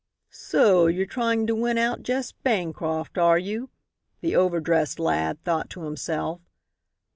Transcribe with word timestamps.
"So 0.31 0.87
you're 0.87 1.05
trying 1.05 1.45
to 1.45 1.53
win 1.53 1.77
out 1.77 2.01
Jess 2.01 2.31
Bancroft, 2.31 3.19
are 3.19 3.37
you?" 3.37 3.69
the 4.21 4.35
over 4.35 4.59
dressed 4.59 4.97
lad 4.99 5.43
thought 5.43 5.69
to 5.69 5.81
himself. 5.83 6.41